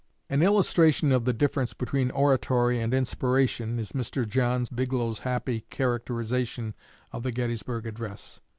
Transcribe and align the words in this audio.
"An 0.31 0.41
illustration 0.41 1.11
of 1.11 1.25
the 1.25 1.31
difference 1.31 1.75
between 1.75 2.09
oratory 2.09 2.81
and 2.81 2.91
inspiration" 2.91 3.77
is 3.77 3.91
Mr. 3.91 4.27
John 4.27 4.65
Bigelow's 4.73 5.19
happy 5.19 5.61
characterization 5.69 6.73
of 7.11 7.21
the 7.21 7.31
Gettysburg 7.31 7.85
address. 7.85 8.41